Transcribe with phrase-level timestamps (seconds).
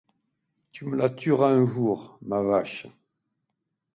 [0.71, 2.87] Tu me la tueras un jour, ma vache!